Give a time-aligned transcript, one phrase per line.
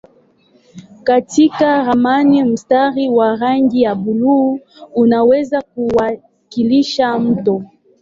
[1.03, 4.59] Katika ramani mstari wa rangi ya buluu
[4.95, 7.63] unaweza kuwakilisha mto.